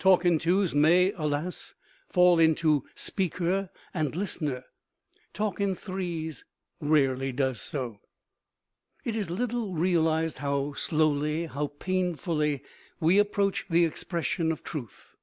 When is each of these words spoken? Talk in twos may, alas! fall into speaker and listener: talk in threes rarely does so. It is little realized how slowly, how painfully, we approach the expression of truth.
Talk 0.00 0.24
in 0.24 0.40
twos 0.40 0.74
may, 0.74 1.12
alas! 1.12 1.76
fall 2.08 2.40
into 2.40 2.84
speaker 2.96 3.70
and 3.94 4.16
listener: 4.16 4.64
talk 5.32 5.60
in 5.60 5.76
threes 5.76 6.44
rarely 6.80 7.30
does 7.30 7.60
so. 7.60 8.00
It 9.04 9.14
is 9.14 9.30
little 9.30 9.74
realized 9.74 10.38
how 10.38 10.72
slowly, 10.74 11.46
how 11.46 11.68
painfully, 11.78 12.64
we 12.98 13.18
approach 13.20 13.64
the 13.70 13.84
expression 13.84 14.50
of 14.50 14.64
truth. 14.64 15.14